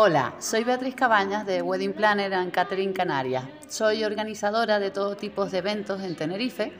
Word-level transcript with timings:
Hola, 0.00 0.34
soy 0.38 0.62
Beatriz 0.62 0.94
Cabañas 0.94 1.44
de 1.44 1.60
Wedding 1.60 1.92
Planner 1.92 2.32
en 2.32 2.52
Catering 2.52 2.92
Canarias. 2.92 3.42
Soy 3.66 4.04
organizadora 4.04 4.78
de 4.78 4.92
todo 4.92 5.16
tipo 5.16 5.44
de 5.46 5.58
eventos 5.58 6.04
en 6.04 6.14
Tenerife 6.14 6.70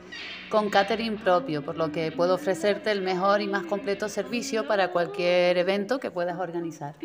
con 0.47 0.69
catering 0.69 1.17
propio, 1.17 1.61
por 1.61 1.75
lo 1.75 1.91
que 1.91 2.13
puedo 2.13 2.35
ofrecerte 2.35 2.91
el 2.91 3.01
mejor 3.01 3.41
y 3.41 3.47
más 3.47 3.65
completo 3.65 4.07
servicio 4.07 4.65
para 4.69 4.93
cualquier 4.93 5.57
evento 5.57 5.99
que 5.99 6.11
puedas 6.11 6.39
organizar. 6.39 6.95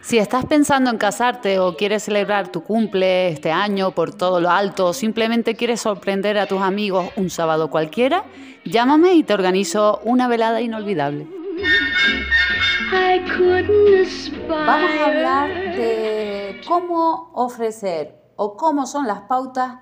Si 0.00 0.18
estás 0.18 0.44
pensando 0.46 0.90
en 0.90 0.98
casarte 0.98 1.60
o 1.60 1.76
quieres 1.76 2.02
celebrar 2.02 2.50
tu 2.50 2.64
cumple 2.64 3.28
este 3.28 3.52
año 3.52 3.92
por 3.92 4.16
todo 4.16 4.40
lo 4.40 4.50
alto 4.50 4.86
o 4.86 4.92
simplemente 4.92 5.54
quieres 5.54 5.80
sorprender 5.80 6.38
a 6.38 6.46
tus 6.48 6.60
amigos 6.60 7.10
un 7.14 7.30
sábado 7.30 7.70
cualquiera, 7.70 8.24
llámame 8.64 9.14
y 9.14 9.22
te 9.22 9.32
organizo 9.32 10.00
una 10.02 10.26
velada 10.26 10.60
inolvidable. 10.60 11.35
Vamos 14.48 14.90
a 15.00 15.06
hablar 15.06 15.76
de 15.76 16.60
cómo 16.66 17.30
ofrecer 17.34 18.32
o 18.36 18.56
cómo 18.56 18.86
son 18.86 19.06
las 19.06 19.22
pautas 19.22 19.78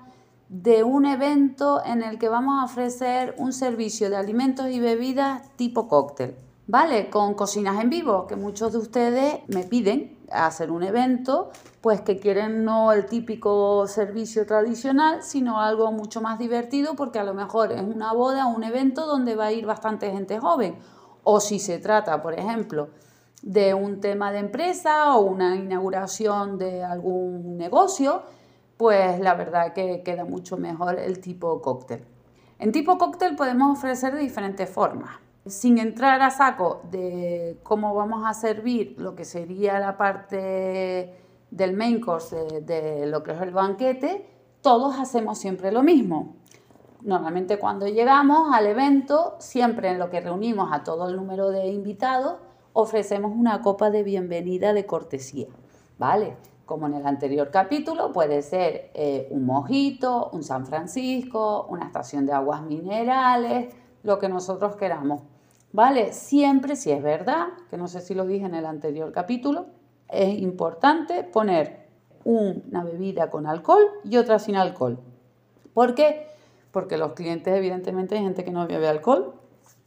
de 0.49 0.83
un 0.83 1.05
evento 1.05 1.83
en 1.85 2.03
el 2.03 2.17
que 2.19 2.29
vamos 2.29 2.61
a 2.61 2.65
ofrecer 2.65 3.35
un 3.37 3.53
servicio 3.53 4.09
de 4.09 4.15
alimentos 4.15 4.69
y 4.69 4.79
bebidas 4.79 5.55
tipo 5.55 5.87
cóctel, 5.87 6.35
¿vale? 6.67 7.09
Con 7.09 7.33
cocinas 7.33 7.81
en 7.81 7.89
vivo, 7.89 8.27
que 8.27 8.35
muchos 8.35 8.73
de 8.73 8.79
ustedes 8.79 9.39
me 9.47 9.63
piden 9.63 10.19
hacer 10.31 10.71
un 10.71 10.83
evento, 10.83 11.51
pues 11.81 12.01
que 12.01 12.19
quieren 12.19 12.63
no 12.63 12.91
el 12.91 13.05
típico 13.05 13.87
servicio 13.87 14.45
tradicional, 14.45 15.23
sino 15.23 15.59
algo 15.59 15.91
mucho 15.91 16.21
más 16.21 16.39
divertido, 16.39 16.95
porque 16.95 17.19
a 17.19 17.23
lo 17.23 17.33
mejor 17.33 17.71
es 17.71 17.81
una 17.81 18.13
boda, 18.13 18.47
un 18.47 18.63
evento 18.63 19.05
donde 19.05 19.35
va 19.35 19.45
a 19.45 19.51
ir 19.51 19.65
bastante 19.65 20.11
gente 20.11 20.39
joven. 20.39 20.77
O 21.27 21.39
si 21.39 21.57
se 21.57 21.79
trata, 21.79 22.21
por 22.21 22.39
ejemplo, 22.39 22.89
de 23.41 23.73
un 23.73 23.99
tema 23.99 24.31
de 24.31 24.39
empresa 24.39 25.15
o 25.15 25.21
una 25.21 25.55
inauguración 25.55 26.59
de 26.59 26.83
algún 26.83 27.57
negocio, 27.57 28.21
pues 28.77 29.19
la 29.19 29.33
verdad 29.33 29.73
que 29.73 30.03
queda 30.03 30.23
mucho 30.23 30.55
mejor 30.55 30.99
el 30.99 31.19
tipo 31.19 31.61
cóctel. 31.63 32.05
En 32.59 32.71
tipo 32.71 32.99
cóctel 32.99 33.35
podemos 33.35 33.75
ofrecer 33.75 34.13
de 34.13 34.21
diferentes 34.21 34.69
formas. 34.69 35.17
Sin 35.47 35.79
entrar 35.79 36.21
a 36.21 36.29
saco 36.29 36.81
de 36.91 37.59
cómo 37.63 37.95
vamos 37.95 38.23
a 38.23 38.35
servir 38.35 38.95
lo 38.99 39.15
que 39.15 39.25
sería 39.25 39.79
la 39.79 39.97
parte 39.97 41.15
del 41.49 41.73
main 41.73 41.99
course, 41.99 42.35
de, 42.35 42.61
de 42.61 43.05
lo 43.07 43.23
que 43.23 43.31
es 43.31 43.41
el 43.41 43.51
banquete, 43.51 44.29
todos 44.61 44.99
hacemos 44.99 45.39
siempre 45.39 45.71
lo 45.71 45.81
mismo. 45.81 46.35
Normalmente 47.01 47.59
cuando 47.59 47.87
llegamos 47.87 48.53
al 48.53 48.65
evento, 48.67 49.35
siempre 49.39 49.89
en 49.89 49.99
lo 49.99 50.09
que 50.09 50.21
reunimos 50.21 50.69
a 50.71 50.83
todo 50.83 51.07
el 51.07 51.15
número 51.15 51.49
de 51.49 51.67
invitados, 51.67 52.37
ofrecemos 52.73 53.31
una 53.35 53.61
copa 53.61 53.89
de 53.89 54.03
bienvenida 54.03 54.73
de 54.73 54.85
cortesía, 54.85 55.47
¿vale? 55.97 56.35
Como 56.65 56.87
en 56.87 56.95
el 56.95 57.05
anterior 57.05 57.51
capítulo, 57.51 58.11
puede 58.11 58.41
ser 58.41 58.91
eh, 58.93 59.27
un 59.31 59.45
mojito, 59.45 60.29
un 60.33 60.43
San 60.43 60.65
Francisco, 60.65 61.67
una 61.69 61.85
estación 61.85 62.25
de 62.25 62.33
aguas 62.33 62.63
minerales, 62.63 63.73
lo 64.03 64.19
que 64.19 64.27
nosotros 64.27 64.75
queramos, 64.75 65.21
¿vale? 65.71 66.11
Siempre, 66.11 66.75
si 66.75 66.91
es 66.91 67.01
verdad, 67.01 67.47
que 67.69 67.77
no 67.77 67.87
sé 67.87 68.01
si 68.01 68.13
lo 68.13 68.25
dije 68.25 68.45
en 68.45 68.55
el 68.55 68.65
anterior 68.65 69.11
capítulo, 69.11 69.67
es 70.09 70.37
importante 70.39 71.23
poner 71.23 71.85
una 72.25 72.83
bebida 72.83 73.29
con 73.29 73.47
alcohol 73.47 73.83
y 74.03 74.17
otra 74.17 74.39
sin 74.39 74.55
alcohol. 74.55 74.99
¿Por 75.73 75.95
qué? 75.95 76.34
Porque 76.75 76.97
los 76.97 77.13
clientes, 77.13 77.55
evidentemente, 77.55 78.17
hay 78.17 78.23
gente 78.23 78.43
que 78.43 78.51
no 78.51 78.67
bebe 78.67 78.89
alcohol, 78.89 79.33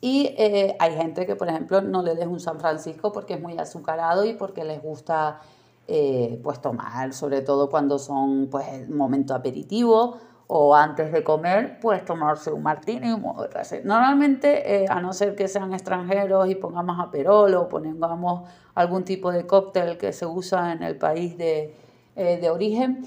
y 0.00 0.34
eh, 0.38 0.74
hay 0.78 0.94
gente 0.94 1.26
que, 1.26 1.36
por 1.36 1.48
ejemplo, 1.48 1.82
no 1.82 2.02
le 2.02 2.14
des 2.14 2.26
un 2.26 2.40
San 2.40 2.58
Francisco 2.58 3.12
porque 3.12 3.34
es 3.34 3.42
muy 3.42 3.58
azucarado 3.58 4.24
y 4.24 4.32
porque 4.32 4.64
les 4.64 4.80
gusta 4.80 5.40
eh, 5.86 6.40
pues 6.42 6.62
tomar, 6.62 7.12
sobre 7.12 7.42
todo 7.42 7.68
cuando 7.68 7.98
son 7.98 8.48
pues 8.50 8.88
momento 8.88 9.34
aperitivo 9.34 10.16
o 10.46 10.74
antes 10.74 11.12
de 11.12 11.22
comer, 11.22 11.78
pues 11.78 12.06
tomarse 12.06 12.50
un 12.50 12.62
martini. 12.62 13.14
Normalmente, 13.84 14.82
eh, 14.82 14.86
a 14.88 14.98
no 15.02 15.12
ser 15.12 15.34
que 15.34 15.46
sean 15.46 15.74
extranjeros 15.74 16.48
y 16.48 16.54
pongamos 16.54 16.98
aperol 17.00 17.54
o 17.54 17.68
pongamos 17.68 18.48
algún 18.74 19.04
tipo 19.04 19.30
de 19.30 19.46
cóctel 19.46 19.98
que 19.98 20.14
se 20.14 20.24
usa 20.24 20.72
en 20.72 20.82
el 20.84 20.96
país 20.96 21.36
de, 21.36 21.74
de 22.16 22.50
origen, 22.50 23.04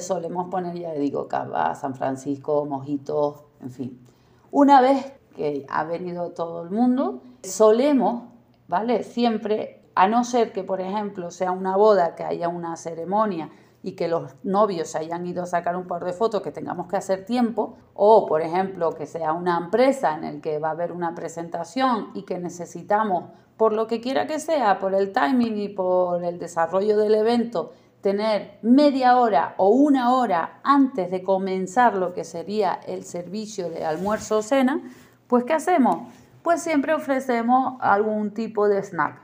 solemos 0.00 0.48
poner, 0.50 0.76
ya 0.76 0.92
digo, 0.92 1.28
cava, 1.28 1.74
San 1.74 1.94
Francisco, 1.94 2.64
mojitos, 2.66 3.44
en 3.60 3.70
fin. 3.70 4.06
Una 4.50 4.80
vez 4.80 5.12
que 5.34 5.64
ha 5.68 5.84
venido 5.84 6.30
todo 6.32 6.62
el 6.62 6.70
mundo, 6.70 7.22
solemos, 7.42 8.24
¿vale? 8.68 9.02
Siempre, 9.02 9.82
a 9.94 10.08
no 10.08 10.24
ser 10.24 10.52
que, 10.52 10.64
por 10.64 10.80
ejemplo, 10.80 11.30
sea 11.30 11.52
una 11.52 11.76
boda, 11.76 12.14
que 12.14 12.24
haya 12.24 12.48
una 12.48 12.76
ceremonia 12.76 13.50
y 13.82 13.92
que 13.92 14.08
los 14.08 14.34
novios 14.42 14.94
hayan 14.94 15.26
ido 15.26 15.42
a 15.42 15.46
sacar 15.46 15.76
un 15.76 15.86
par 15.86 16.04
de 16.04 16.12
fotos 16.12 16.42
que 16.42 16.52
tengamos 16.52 16.86
que 16.86 16.96
hacer 16.96 17.24
tiempo, 17.24 17.76
o 17.94 18.26
por 18.26 18.42
ejemplo 18.42 18.92
que 18.92 19.06
sea 19.06 19.32
una 19.32 19.56
empresa 19.56 20.14
en 20.16 20.24
el 20.24 20.40
que 20.40 20.58
va 20.58 20.68
a 20.68 20.72
haber 20.72 20.92
una 20.92 21.14
presentación 21.14 22.10
y 22.14 22.24
que 22.24 22.38
necesitamos, 22.38 23.30
por 23.56 23.72
lo 23.72 23.86
que 23.86 24.00
quiera 24.00 24.26
que 24.26 24.38
sea, 24.38 24.78
por 24.78 24.94
el 24.94 25.12
timing 25.12 25.56
y 25.58 25.68
por 25.68 26.22
el 26.24 26.38
desarrollo 26.38 26.96
del 26.98 27.14
evento, 27.14 27.72
tener 28.00 28.58
media 28.62 29.16
hora 29.16 29.54
o 29.58 29.68
una 29.68 30.14
hora 30.14 30.60
antes 30.62 31.10
de 31.10 31.22
comenzar 31.22 31.96
lo 31.96 32.14
que 32.14 32.24
sería 32.24 32.80
el 32.86 33.04
servicio 33.04 33.68
de 33.68 33.84
almuerzo 33.84 34.38
o 34.38 34.42
cena, 34.42 34.80
pues, 35.26 35.44
¿qué 35.44 35.52
hacemos? 35.52 36.08
Pues 36.42 36.62
siempre 36.62 36.94
ofrecemos 36.94 37.76
algún 37.80 38.32
tipo 38.32 38.68
de 38.68 38.82
snack. 38.82 39.20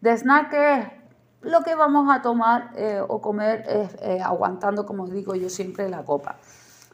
De 0.00 0.16
snack 0.16 0.52
es 0.54 0.86
lo 1.42 1.60
que 1.62 1.74
vamos 1.74 2.14
a 2.14 2.22
tomar 2.22 2.70
eh, 2.76 3.02
o 3.06 3.20
comer 3.20 3.64
eh, 3.68 4.20
aguantando, 4.22 4.86
como 4.86 5.06
digo 5.06 5.34
yo 5.34 5.50
siempre, 5.50 5.88
la 5.88 6.04
copa. 6.04 6.36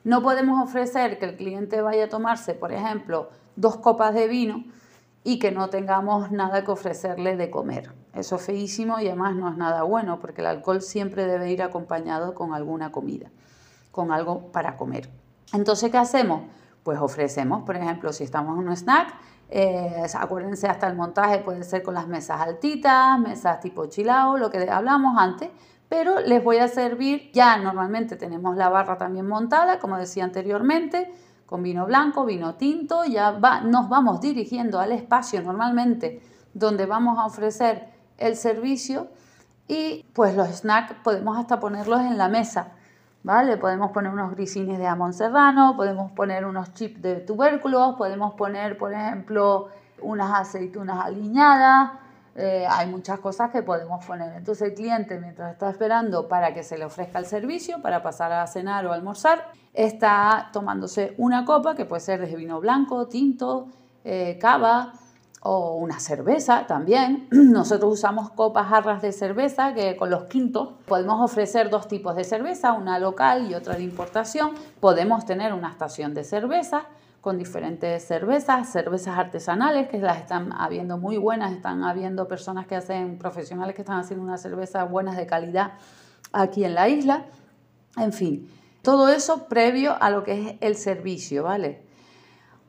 No 0.02 0.22
podemos 0.22 0.62
ofrecer 0.62 1.18
que 1.18 1.26
el 1.26 1.36
cliente 1.36 1.82
vaya 1.82 2.06
a 2.06 2.08
tomarse, 2.08 2.54
por 2.54 2.72
ejemplo, 2.72 3.30
dos 3.54 3.76
copas 3.76 4.14
de 4.14 4.28
vino 4.28 4.64
y 5.22 5.38
que 5.38 5.52
no 5.52 5.68
tengamos 5.68 6.32
nada 6.32 6.64
que 6.64 6.70
ofrecerle 6.70 7.36
de 7.36 7.50
comer. 7.50 7.92
Eso 8.14 8.36
es 8.36 8.42
feísimo 8.42 8.98
y 9.00 9.06
además 9.06 9.36
no 9.36 9.48
es 9.48 9.56
nada 9.56 9.82
bueno 9.82 10.18
porque 10.18 10.40
el 10.40 10.48
alcohol 10.48 10.82
siempre 10.82 11.26
debe 11.26 11.50
ir 11.50 11.62
acompañado 11.62 12.34
con 12.34 12.54
alguna 12.54 12.90
comida, 12.90 13.30
con 13.92 14.12
algo 14.12 14.50
para 14.52 14.76
comer. 14.76 15.08
Entonces, 15.52 15.90
¿qué 15.90 15.98
hacemos? 15.98 16.42
pues 16.82 16.98
ofrecemos, 16.98 17.62
por 17.62 17.76
ejemplo, 17.76 18.12
si 18.12 18.24
estamos 18.24 18.58
en 18.58 18.68
un 18.68 18.76
snack, 18.76 19.14
eh, 19.50 20.06
acuérdense 20.14 20.68
hasta 20.68 20.86
el 20.86 20.96
montaje 20.96 21.38
puede 21.38 21.64
ser 21.64 21.82
con 21.82 21.94
las 21.94 22.06
mesas 22.06 22.40
altitas, 22.40 23.18
mesas 23.18 23.60
tipo 23.60 23.86
chilao, 23.86 24.38
lo 24.38 24.50
que 24.50 24.68
hablamos 24.70 25.16
antes, 25.18 25.50
pero 25.88 26.20
les 26.20 26.42
voy 26.42 26.58
a 26.58 26.68
servir, 26.68 27.30
ya 27.32 27.56
normalmente 27.56 28.16
tenemos 28.16 28.56
la 28.56 28.68
barra 28.68 28.96
también 28.96 29.26
montada, 29.26 29.78
como 29.78 29.96
decía 29.96 30.24
anteriormente, 30.24 31.12
con 31.46 31.62
vino 31.62 31.84
blanco, 31.84 32.24
vino 32.24 32.54
tinto, 32.54 33.04
ya 33.04 33.32
va, 33.32 33.60
nos 33.60 33.88
vamos 33.88 34.20
dirigiendo 34.20 34.78
al 34.78 34.92
espacio 34.92 35.42
normalmente 35.42 36.22
donde 36.54 36.86
vamos 36.86 37.18
a 37.18 37.26
ofrecer 37.26 37.88
el 38.20 38.36
servicio 38.36 39.08
y 39.66 40.06
pues 40.12 40.36
los 40.36 40.48
snacks 40.48 40.94
podemos 41.02 41.36
hasta 41.36 41.58
ponerlos 41.58 42.00
en 42.00 42.16
la 42.16 42.28
mesa 42.28 42.72
¿vale? 43.22 43.56
Podemos 43.56 43.90
poner 43.92 44.12
unos 44.12 44.32
grisines 44.32 44.78
de 44.78 44.84
jamón 44.84 45.12
serrano, 45.12 45.74
podemos 45.76 46.12
poner 46.12 46.44
unos 46.44 46.72
chips 46.74 47.02
de 47.02 47.16
tubérculos, 47.16 47.96
podemos 47.96 48.34
poner, 48.34 48.78
por 48.78 48.92
ejemplo, 48.92 49.68
unas 50.00 50.40
aceitunas 50.40 51.04
aliñadas, 51.04 51.92
eh, 52.36 52.66
hay 52.68 52.86
muchas 52.88 53.18
cosas 53.18 53.50
que 53.50 53.62
podemos 53.62 54.04
poner. 54.04 54.34
Entonces 54.34 54.68
el 54.68 54.74
cliente, 54.74 55.18
mientras 55.18 55.52
está 55.52 55.68
esperando 55.68 56.28
para 56.28 56.54
que 56.54 56.62
se 56.62 56.78
le 56.78 56.84
ofrezca 56.84 57.18
el 57.18 57.26
servicio, 57.26 57.82
para 57.82 58.02
pasar 58.02 58.32
a 58.32 58.46
cenar 58.46 58.86
o 58.86 58.92
almorzar, 58.92 59.48
está 59.74 60.48
tomándose 60.52 61.14
una 61.18 61.44
copa, 61.44 61.74
que 61.74 61.84
puede 61.84 62.00
ser 62.00 62.20
de 62.20 62.34
vino 62.34 62.60
blanco, 62.60 63.08
tinto, 63.08 63.68
eh, 64.04 64.38
cava, 64.40 64.92
o 65.40 65.76
una 65.76 65.98
cerveza 66.00 66.66
también. 66.66 67.26
Nosotros 67.30 67.92
usamos 67.92 68.30
copas 68.30 68.68
jarras 68.68 69.02
de 69.02 69.12
cerveza 69.12 69.74
que 69.74 69.96
con 69.96 70.10
los 70.10 70.24
quintos 70.24 70.74
podemos 70.86 71.20
ofrecer 71.20 71.70
dos 71.70 71.88
tipos 71.88 72.14
de 72.14 72.24
cerveza, 72.24 72.72
una 72.72 72.98
local 72.98 73.50
y 73.50 73.54
otra 73.54 73.74
de 73.74 73.82
importación. 73.82 74.52
Podemos 74.80 75.24
tener 75.24 75.52
una 75.52 75.70
estación 75.70 76.14
de 76.14 76.24
cerveza 76.24 76.84
con 77.20 77.36
diferentes 77.36 78.02
cervezas, 78.04 78.70
cervezas 78.70 79.18
artesanales 79.18 79.88
que 79.88 79.98
las 79.98 80.18
están 80.18 80.52
habiendo 80.52 80.96
muy 80.96 81.18
buenas, 81.18 81.52
están 81.52 81.84
habiendo 81.84 82.26
personas 82.28 82.66
que 82.66 82.76
hacen 82.76 83.18
profesionales 83.18 83.74
que 83.74 83.82
están 83.82 83.98
haciendo 83.98 84.24
unas 84.24 84.40
cervezas 84.40 84.90
buenas 84.90 85.16
de 85.16 85.26
calidad 85.26 85.72
aquí 86.32 86.64
en 86.64 86.74
la 86.74 86.88
isla. 86.88 87.26
En 87.96 88.12
fin, 88.12 88.50
todo 88.82 89.08
eso 89.08 89.48
previo 89.48 89.96
a 90.00 90.10
lo 90.10 90.24
que 90.24 90.32
es 90.32 90.56
el 90.60 90.76
servicio, 90.76 91.44
¿vale? 91.44 91.89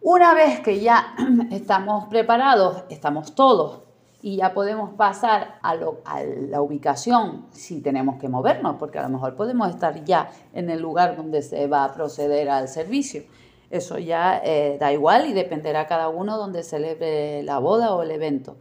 Una 0.03 0.33
vez 0.33 0.61
que 0.61 0.79
ya 0.79 1.13
estamos 1.51 2.05
preparados, 2.05 2.85
estamos 2.89 3.35
todos 3.35 3.81
y 4.23 4.37
ya 4.37 4.51
podemos 4.51 4.95
pasar 4.95 5.59
a, 5.61 5.75
la 5.75 6.61
ubicación 6.61 7.45
si 7.51 7.81
tenemos 7.81 8.19
que 8.19 8.27
movernos, 8.27 8.77
porque 8.79 8.97
a 8.97 9.03
lo 9.03 9.09
mejor 9.09 9.35
podemos 9.35 9.69
estar 9.69 10.03
ya 10.03 10.31
en 10.53 10.71
el 10.71 10.81
lugar 10.81 11.15
donde 11.15 11.43
se 11.43 11.67
va 11.67 11.83
a 11.83 11.93
proceder 11.93 12.49
al 12.49 12.67
servicio. 12.67 13.21
Eso 13.69 13.99
ya 13.99 14.41
eh, 14.43 14.77
da 14.79 14.91
igual 14.91 15.27
y 15.27 15.33
dependerá 15.33 15.85
cada 15.85 16.09
uno 16.09 16.35
donde 16.35 16.63
celebre 16.63 17.43
la 17.43 17.59
boda 17.59 17.93
o 17.93 18.01
el 18.01 18.09
evento. 18.09 18.57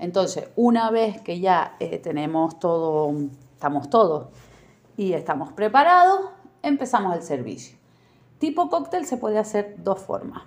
Entonces, 0.00 0.48
una 0.56 0.90
vez 0.90 1.20
que 1.20 1.38
ya 1.38 1.76
eh, 1.78 1.98
tenemos 1.98 2.58
todo, 2.58 3.14
estamos 3.52 3.90
todos 3.90 4.26
y 4.96 5.12
estamos 5.12 5.52
preparados, 5.52 6.30
empezamos 6.62 7.14
el 7.14 7.22
servicio. 7.22 7.78
Tipo 8.40 8.68
cóctel 8.68 9.06
se 9.06 9.18
puede 9.18 9.38
hacer 9.38 9.76
dos 9.78 10.00
formas. 10.00 10.42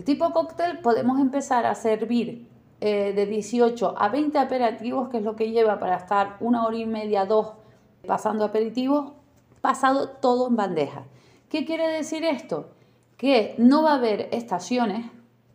El 0.00 0.04
tipo 0.06 0.30
cóctel 0.30 0.78
podemos 0.78 1.20
empezar 1.20 1.66
a 1.66 1.74
servir 1.74 2.48
eh, 2.80 3.12
de 3.12 3.26
18 3.26 3.96
a 3.98 4.08
20 4.08 4.38
aperitivos, 4.38 5.10
que 5.10 5.18
es 5.18 5.22
lo 5.22 5.36
que 5.36 5.50
lleva 5.50 5.78
para 5.78 5.96
estar 5.96 6.38
una 6.40 6.64
hora 6.64 6.78
y 6.78 6.86
media, 6.86 7.26
dos, 7.26 7.52
pasando 8.06 8.46
aperitivos, 8.46 9.12
pasado 9.60 10.08
todo 10.08 10.48
en 10.48 10.56
bandeja. 10.56 11.02
¿Qué 11.50 11.66
quiere 11.66 11.86
decir 11.86 12.24
esto? 12.24 12.70
Que 13.18 13.54
no 13.58 13.82
va 13.82 13.90
a 13.90 13.96
haber 13.96 14.30
estaciones, 14.32 15.04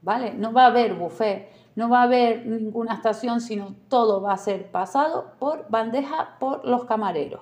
¿vale? 0.04 0.36
No 0.36 0.54
va 0.54 0.66
a 0.66 0.68
haber 0.68 0.94
buffet, 0.94 1.50
no 1.74 1.90
va 1.90 2.02
a 2.02 2.04
haber 2.04 2.46
ninguna 2.46 2.94
estación, 2.94 3.42
sino 3.42 3.74
todo 3.90 4.22
va 4.22 4.34
a 4.34 4.38
ser 4.38 4.70
pasado 4.70 5.32
por 5.40 5.66
bandeja 5.70 6.38
por 6.40 6.64
los 6.68 6.86
camareros. 6.86 7.42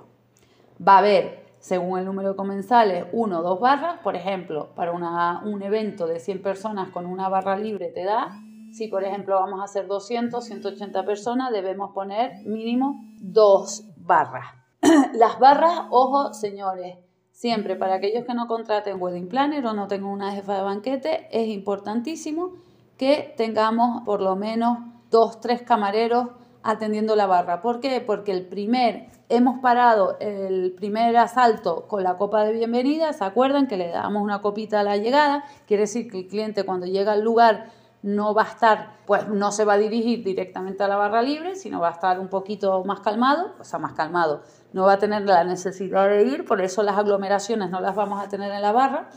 Va 0.79 0.95
a 0.95 1.00
haber, 1.00 1.43
según 1.63 1.98
el 1.98 2.04
número 2.04 2.31
de 2.31 2.36
comensales, 2.36 3.06
uno 3.13 3.39
o 3.39 3.42
dos 3.42 3.62
barras. 3.62 4.00
Por 4.04 4.18
ejemplo, 4.18 4.71
para 4.75 4.92
un 4.92 5.62
evento 5.62 6.07
de 6.07 6.19
100 6.19 6.42
personas 6.42 6.89
con 6.89 7.06
una 7.06 7.30
barra 7.30 7.56
libre 7.56 7.88
te 7.88 8.04
da 8.04 8.38
si, 8.74 8.89
por 8.89 9.06
ejemplo, 9.06 9.36
vamos 9.36 9.62
a 9.62 9.63
hacer 9.63 9.88
200, 9.88 10.44
180 10.44 11.06
personas, 11.06 11.54
debemos 11.54 11.94
poner 11.94 12.44
mínimo 12.45 13.06
dos 13.18 13.86
barras. 13.95 14.48
Las 15.13 15.39
barras, 15.39 15.83
ojo, 15.89 16.33
señores, 16.33 16.98
siempre 17.31 17.77
para 17.77 17.95
aquellos 17.95 18.25
que 18.25 18.33
no 18.33 18.45
contraten 18.48 19.01
wedding 19.01 19.30
planner 19.30 19.65
o 19.65 19.74
no 19.74 19.88
tengan 19.88 20.10
una 20.10 20.33
jefa 20.33 20.56
de 20.56 20.63
banquete, 20.63 21.30
es 21.31 21.48
importantísimo 21.48 22.56
que 22.98 23.33
tengamos 23.38 24.04
por 24.04 24.21
lo 24.21 24.36
menos 24.36 24.80
dos, 25.10 25.39
tres 25.39 25.62
camareros 25.62 26.27
atendiendo 26.63 27.15
la 27.15 27.27
barra. 27.27 27.62
¿Por 27.62 27.80
qué? 27.80 28.01
Porque 28.01 28.31
el 28.31 28.48
primer, 28.48 29.07
hemos 29.30 29.60
parado 29.60 30.18
el 30.19 30.74
primer 30.75 31.15
asalto 31.18 31.88
con 31.88 32.04
la 32.04 32.18
copa 32.18 32.44
de 32.45 32.54
bienvenida, 32.54 33.13
¿se 33.13 33.24
acuerdan 33.24 33.68
que 33.68 33.77
le 33.77 33.89
damos 33.89 34.24
una 34.24 34.42
copita 34.42 34.80
a 34.80 34.83
la 34.83 34.98
llegada? 34.98 35.44
Quiere 35.68 35.81
decir 35.81 36.10
que 36.10 36.19
el 36.19 36.27
cliente 36.27 36.63
cuando 36.63 36.86
llega 36.86 37.12
al 37.12 37.21
lugar 37.21 37.68
no 38.01 38.33
va 38.33 38.44
a 38.44 38.48
estar, 38.48 38.98
pues 39.06 39.30
no 39.30 39.51
se 39.51 39.63
va 39.63 39.74
a 39.74 39.77
dirigir 39.77 40.24
directamente 40.24 40.83
a 40.83 40.89
la 40.89 40.98
barra 40.98 41.21
libre, 41.21 41.56
sino 41.56 41.80
va 41.80 41.88
a 41.88 41.94
estar 41.94 42.19
un 42.19 42.27
poquito 42.27 42.83
más 42.83 43.00
calmado, 43.00 43.54
o 43.60 43.63
sea, 43.63 43.80
más 43.80 43.94
calmado, 43.94 44.42
no 44.74 44.83
va 44.83 44.94
a 44.94 45.00
tener 45.00 45.21
la 45.21 45.45
necesidad 45.45 46.10
de 46.10 46.24
ir, 46.24 46.44
por 46.45 46.60
eso 46.62 46.83
las 46.83 46.98
aglomeraciones 46.98 47.69
no 47.69 47.80
las 47.80 47.95
vamos 47.95 48.21
a 48.21 48.27
tener 48.27 48.51
en 48.51 48.62
la 48.62 48.74
barra, 48.74 49.10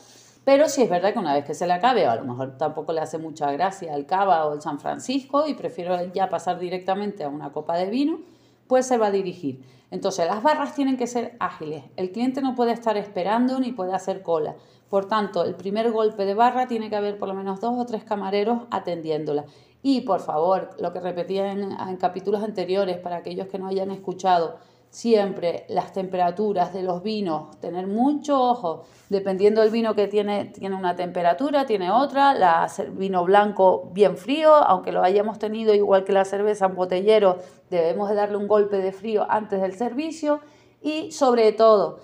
pero 0.46 0.68
sí 0.68 0.80
es 0.80 0.88
verdad 0.88 1.12
que 1.12 1.18
una 1.18 1.34
vez 1.34 1.44
que 1.44 1.54
se 1.54 1.66
le 1.66 1.72
acabe, 1.72 2.06
a 2.06 2.14
lo 2.14 2.22
mejor 2.22 2.56
tampoco 2.56 2.92
le 2.92 3.00
hace 3.00 3.18
mucha 3.18 3.50
gracia 3.50 3.96
el 3.96 4.06
Cava 4.06 4.46
o 4.46 4.54
el 4.54 4.62
San 4.62 4.78
Francisco 4.78 5.48
y 5.48 5.54
prefiero 5.54 6.00
ya 6.12 6.28
pasar 6.28 6.60
directamente 6.60 7.24
a 7.24 7.28
una 7.28 7.50
copa 7.50 7.76
de 7.76 7.90
vino, 7.90 8.20
pues 8.68 8.86
se 8.86 8.96
va 8.96 9.08
a 9.08 9.10
dirigir. 9.10 9.64
Entonces, 9.90 10.28
las 10.28 10.44
barras 10.44 10.72
tienen 10.72 10.96
que 10.96 11.08
ser 11.08 11.34
ágiles. 11.40 11.82
El 11.96 12.12
cliente 12.12 12.42
no 12.42 12.54
puede 12.54 12.70
estar 12.70 12.96
esperando 12.96 13.58
ni 13.58 13.72
puede 13.72 13.92
hacer 13.92 14.22
cola. 14.22 14.54
Por 14.88 15.08
tanto, 15.08 15.44
el 15.44 15.56
primer 15.56 15.90
golpe 15.90 16.24
de 16.24 16.34
barra 16.34 16.68
tiene 16.68 16.90
que 16.90 16.96
haber 16.96 17.18
por 17.18 17.26
lo 17.26 17.34
menos 17.34 17.60
dos 17.60 17.74
o 17.76 17.84
tres 17.84 18.04
camareros 18.04 18.68
atendiéndola. 18.70 19.46
Y 19.82 20.02
por 20.02 20.20
favor, 20.20 20.70
lo 20.78 20.92
que 20.92 21.00
repetía 21.00 21.50
en, 21.50 21.96
capítulos 21.96 22.44
anteriores, 22.44 22.98
para 22.98 23.16
aquellos 23.16 23.48
que 23.48 23.58
no 23.58 23.66
hayan 23.66 23.90
escuchado, 23.90 24.58
siempre 24.90 25.66
las 25.68 25.92
temperaturas 25.92 26.72
de 26.72 26.82
los 26.82 27.02
vinos, 27.02 27.58
tener 27.60 27.86
mucho 27.86 28.40
ojo, 28.40 28.84
dependiendo 29.08 29.60
del 29.60 29.70
vino 29.70 29.94
que 29.94 30.08
tiene, 30.08 30.46
tiene 30.46 30.74
una 30.74 30.96
temperatura, 30.96 31.66
tiene 31.66 31.90
otra, 31.90 32.34
la, 32.34 32.70
el 32.78 32.90
vino 32.92 33.24
blanco 33.24 33.90
bien 33.92 34.16
frío, 34.16 34.54
aunque 34.54 34.92
lo 34.92 35.02
hayamos 35.02 35.38
tenido 35.38 35.74
igual 35.74 36.04
que 36.04 36.12
la 36.12 36.24
cerveza 36.24 36.66
en 36.66 36.74
botellero, 36.74 37.38
debemos 37.70 38.08
de 38.08 38.14
darle 38.14 38.36
un 38.36 38.48
golpe 38.48 38.78
de 38.78 38.92
frío 38.92 39.26
antes 39.28 39.60
del 39.60 39.74
servicio. 39.74 40.40
Y 40.80 41.12
sobre 41.12 41.52
todo, 41.52 41.98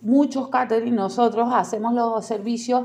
muchos 0.00 0.48
catering 0.48 0.96
nosotros 0.96 1.48
hacemos 1.52 1.94
los 1.94 2.24
servicios 2.24 2.84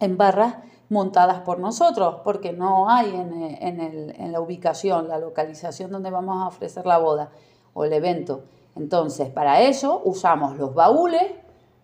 en 0.00 0.16
barras 0.16 0.56
montadas 0.88 1.40
por 1.42 1.60
nosotros, 1.60 2.16
porque 2.24 2.52
no 2.52 2.90
hay 2.90 3.14
en, 3.14 4.32
la 4.32 4.40
ubicación, 4.40 5.08
la 5.08 5.18
localización 5.18 5.92
donde 5.92 6.10
vamos 6.10 6.42
a 6.42 6.48
ofrecer 6.48 6.84
la 6.84 6.98
boda 6.98 7.30
o 7.74 7.84
el 7.84 7.92
evento. 7.92 8.42
Entonces, 8.76 9.28
para 9.30 9.60
eso 9.62 10.00
usamos 10.04 10.56
los 10.56 10.74
baúles, 10.74 11.22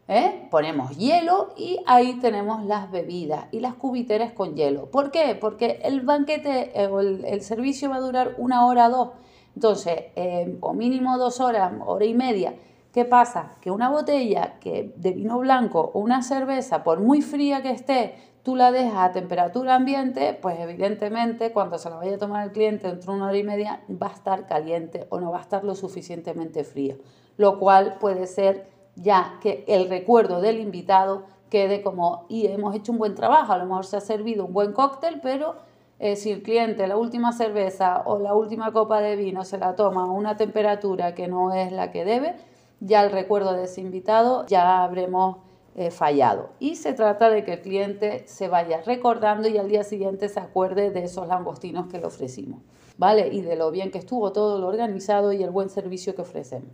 ¿eh? 0.08 0.48
ponemos 0.50 0.96
hielo 0.96 1.50
y 1.56 1.80
ahí 1.86 2.14
tenemos 2.20 2.64
las 2.64 2.90
bebidas 2.90 3.46
y 3.52 3.60
las 3.60 3.74
cubiteras 3.74 4.32
con 4.32 4.54
hielo. 4.54 4.90
¿Por 4.90 5.10
qué? 5.10 5.36
Porque 5.40 5.80
el 5.84 6.02
banquete 6.02 6.80
eh, 6.80 6.86
o 6.86 7.00
el, 7.00 7.40
servicio 7.42 7.90
va 7.90 7.96
a 7.96 8.00
durar 8.00 8.34
una 8.38 8.66
hora 8.66 8.88
o 8.88 8.90
dos. 8.90 9.08
Entonces, 9.54 9.96
eh, 10.16 10.58
o 10.60 10.74
mínimo 10.74 11.18
dos 11.18 11.40
horas, 11.40 11.72
hora 11.86 12.04
y 12.04 12.14
media 12.14 12.54
¿Qué 12.96 13.04
pasa? 13.04 13.50
Que 13.60 13.70
una 13.70 13.90
botella 13.90 14.54
que 14.58 14.94
de 14.96 15.12
vino 15.12 15.38
blanco 15.38 15.90
o 15.92 16.00
una 16.00 16.22
cerveza, 16.22 16.82
por 16.82 16.98
muy 16.98 17.20
fría 17.20 17.60
que 17.60 17.70
esté, 17.70 18.14
tú 18.46 18.54
la 18.54 18.70
dejas 18.70 19.10
a 19.10 19.10
temperatura 19.10 19.74
ambiente, 19.74 20.38
pues 20.40 20.60
evidentemente 20.60 21.50
cuando 21.50 21.78
se 21.78 21.90
la 21.90 21.96
vaya 21.96 22.14
a 22.14 22.18
tomar 22.18 22.44
el 22.44 22.52
cliente 22.52 22.86
dentro 22.86 23.10
de 23.10 23.18
una 23.18 23.26
hora 23.26 23.36
y 23.36 23.42
media 23.42 23.80
va 23.90 24.06
a 24.06 24.12
estar 24.12 24.46
caliente 24.46 25.08
o 25.10 25.18
no 25.18 25.32
va 25.32 25.38
a 25.38 25.40
estar 25.40 25.64
lo 25.64 25.74
suficientemente 25.74 26.62
frío. 26.62 26.94
Lo 27.38 27.58
cual 27.58 27.96
puede 27.98 28.28
ser 28.28 28.68
ya 28.94 29.40
que 29.42 29.64
el 29.66 29.88
recuerdo 29.88 30.40
del 30.40 30.60
invitado 30.60 31.24
quede 31.50 31.82
como, 31.82 32.24
y 32.28 32.46
hemos 32.46 32.76
hecho 32.76 32.92
un 32.92 32.98
buen 32.98 33.16
trabajo, 33.16 33.52
a 33.52 33.58
lo 33.58 33.66
mejor 33.66 33.84
se 33.84 33.96
ha 33.96 34.00
servido 34.00 34.44
un 34.44 34.52
buen 34.52 34.72
cóctel, 34.72 35.18
pero 35.20 35.56
eh, 35.98 36.14
si 36.14 36.30
el 36.30 36.44
cliente 36.44 36.86
la 36.86 36.96
última 36.96 37.32
cerveza 37.32 38.04
o 38.06 38.20
la 38.20 38.34
última 38.34 38.72
copa 38.72 39.00
de 39.00 39.16
vino 39.16 39.44
se 39.44 39.58
la 39.58 39.74
toma 39.74 40.02
a 40.04 40.10
una 40.12 40.36
temperatura 40.36 41.16
que 41.16 41.26
no 41.26 41.52
es 41.52 41.72
la 41.72 41.90
que 41.90 42.04
debe, 42.04 42.36
ya 42.78 43.02
el 43.02 43.10
recuerdo 43.10 43.54
de 43.54 43.64
ese 43.64 43.80
invitado 43.80 44.46
ya 44.46 44.84
habremos 44.84 45.38
eh, 45.78 45.90
fallado. 45.90 46.48
Y 46.58 46.76
se 46.76 46.94
trata 46.94 47.28
de 47.28 47.44
que 47.44 47.52
el 47.52 47.60
cliente 47.60 48.26
se 48.26 48.48
vaya 48.48 48.80
recordando 48.80 49.46
y 49.46 49.58
al 49.58 49.68
día 49.68 49.84
siguiente 49.84 50.30
se 50.30 50.40
acuerde 50.40 50.90
de 50.90 51.04
esos 51.04 51.28
langostinos 51.28 51.88
que 51.88 51.98
le 51.98 52.06
ofrecimos, 52.06 52.62
¿vale? 52.96 53.28
Y 53.28 53.42
de 53.42 53.56
lo 53.56 53.70
bien 53.70 53.90
que 53.90 53.98
estuvo 53.98 54.32
todo 54.32 54.58
lo 54.58 54.68
organizado 54.68 55.34
y 55.34 55.42
el 55.42 55.50
buen 55.50 55.68
servicio 55.68 56.14
que, 56.14 56.22
ofrecemos, 56.22 56.70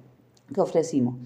que 0.55 0.61
ofrecimos. 0.61 1.17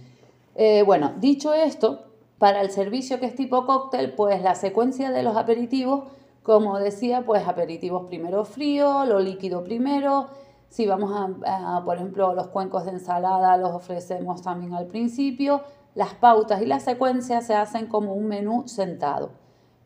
Eh, 0.54 0.84
bueno, 0.84 1.12
dicho 1.18 1.52
esto, 1.52 2.06
para 2.38 2.62
el 2.62 2.70
servicio 2.70 3.20
que 3.20 3.26
es 3.26 3.34
tipo 3.34 3.66
cóctel, 3.66 4.14
pues 4.14 4.40
la 4.40 4.54
secuencia 4.54 5.10
de 5.10 5.22
los 5.22 5.36
aperitivos, 5.36 6.04
como 6.42 6.78
decía, 6.78 7.26
pues 7.26 7.46
aperitivos 7.46 8.06
primero 8.06 8.46
frío, 8.46 9.04
lo 9.04 9.20
líquido 9.20 9.62
primero, 9.62 10.28
si 10.70 10.86
vamos 10.86 11.12
a, 11.44 11.82
por 11.84 11.96
ejemplo, 11.96 12.34
los 12.34 12.48
cuencos 12.48 12.86
de 12.86 12.92
ensalada 12.92 13.56
los 13.58 13.72
ofrecemos 13.72 14.40
también 14.40 14.72
al 14.72 14.86
principio. 14.86 15.60
Las 15.96 16.12
pautas 16.12 16.60
y 16.60 16.66
las 16.66 16.82
secuencias 16.82 17.46
se 17.46 17.54
hacen 17.54 17.86
como 17.86 18.12
un 18.12 18.26
menú 18.26 18.68
sentado. 18.68 19.30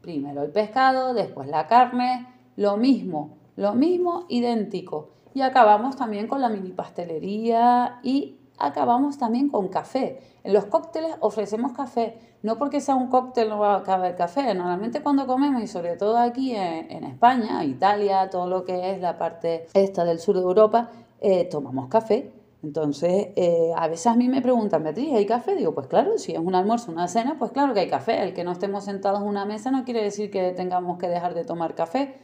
Primero 0.00 0.42
el 0.42 0.50
pescado, 0.50 1.14
después 1.14 1.46
la 1.46 1.68
carne, 1.68 2.26
lo 2.56 2.76
mismo, 2.76 3.38
lo 3.54 3.74
mismo, 3.74 4.24
idéntico. 4.28 5.10
Y 5.34 5.42
acabamos 5.42 5.94
también 5.94 6.26
con 6.26 6.40
la 6.40 6.48
mini 6.48 6.72
pastelería 6.72 8.00
y 8.02 8.40
acabamos 8.58 9.18
también 9.18 9.48
con 9.48 9.68
café. 9.68 10.20
En 10.42 10.52
los 10.52 10.64
cócteles 10.64 11.14
ofrecemos 11.20 11.70
café, 11.72 12.18
no 12.42 12.58
porque 12.58 12.80
sea 12.80 12.96
un 12.96 13.06
cóctel 13.06 13.48
no 13.48 13.60
va 13.60 13.76
a 13.76 13.82
caber 13.84 14.16
café. 14.16 14.52
Normalmente 14.52 15.04
cuando 15.04 15.28
comemos, 15.28 15.62
y 15.62 15.68
sobre 15.68 15.96
todo 15.96 16.18
aquí 16.18 16.56
en, 16.56 17.04
España, 17.04 17.62
Italia, 17.62 18.30
todo 18.30 18.48
lo 18.48 18.64
que 18.64 18.90
es 18.90 19.00
la 19.00 19.16
parte 19.16 19.68
esta 19.74 20.04
del 20.04 20.18
sur 20.18 20.34
de 20.34 20.42
Europa, 20.42 20.90
eh, 21.20 21.44
tomamos 21.44 21.86
café. 21.86 22.32
Entonces, 22.62 23.28
eh, 23.36 23.72
a 23.74 23.88
veces 23.88 24.06
a 24.06 24.14
mí 24.14 24.28
me 24.28 24.42
preguntan, 24.42 24.82
Beatriz, 24.82 25.14
¿hay 25.14 25.24
café? 25.24 25.56
Digo, 25.56 25.74
pues 25.74 25.86
claro, 25.86 26.18
si 26.18 26.32
es 26.32 26.38
un 26.38 26.54
almuerzo, 26.54 26.92
una 26.92 27.08
cena, 27.08 27.36
pues 27.38 27.52
claro 27.52 27.72
que 27.72 27.80
hay 27.80 27.88
café. 27.88 28.22
El 28.22 28.34
que 28.34 28.44
no 28.44 28.52
estemos 28.52 28.84
sentados 28.84 29.22
en 29.22 29.28
una 29.28 29.46
mesa 29.46 29.70
no 29.70 29.84
quiere 29.84 30.02
decir 30.02 30.30
que 30.30 30.52
tengamos 30.52 30.98
que 30.98 31.08
dejar 31.08 31.34
de 31.34 31.44
tomar 31.44 31.74
café. 31.74 32.18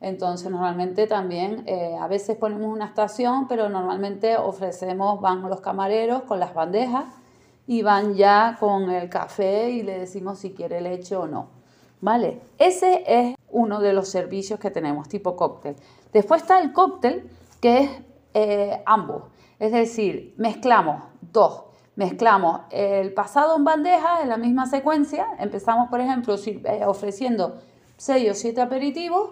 Entonces 0.00 0.50
normalmente 0.50 1.06
también 1.06 1.64
eh, 1.66 1.96
a 2.00 2.06
veces 2.06 2.36
ponemos 2.36 2.72
una 2.72 2.86
estación, 2.86 3.48
pero 3.48 3.68
normalmente 3.68 4.36
ofrecemos, 4.36 5.20
van 5.20 5.42
los 5.42 5.60
camareros 5.60 6.22
con 6.22 6.40
las 6.40 6.54
bandejas 6.54 7.04
y 7.66 7.82
van 7.82 8.14
ya 8.14 8.56
con 8.58 8.90
el 8.90 9.10
café 9.10 9.70
y 9.70 9.82
le 9.82 9.98
decimos 9.98 10.38
si 10.38 10.52
quiere 10.52 10.80
leche 10.80 11.16
o 11.16 11.26
no. 11.26 11.48
¿Vale? 12.00 12.40
Ese 12.58 13.04
es 13.06 13.36
uno 13.50 13.80
de 13.80 13.92
los 13.92 14.08
servicios 14.08 14.58
que 14.58 14.70
tenemos, 14.70 15.08
tipo 15.08 15.36
cóctel. 15.36 15.76
Después 16.14 16.40
está 16.42 16.60
el 16.60 16.72
cóctel, 16.72 17.28
que 17.60 17.78
es 17.80 17.90
eh, 18.32 18.82
ambos. 18.86 19.24
Es 19.60 19.70
decir, 19.70 20.34
mezclamos 20.38 21.04
dos. 21.20 21.64
Mezclamos 21.94 22.62
el 22.70 23.12
pasado 23.12 23.56
en 23.56 23.64
bandeja 23.64 24.22
en 24.22 24.30
la 24.30 24.38
misma 24.38 24.66
secuencia. 24.66 25.26
Empezamos, 25.38 25.88
por 25.90 26.00
ejemplo, 26.00 26.34
eh, 26.46 26.84
ofreciendo 26.86 27.60
6 27.98 28.30
o 28.30 28.34
7 28.34 28.60
aperitivos 28.62 29.30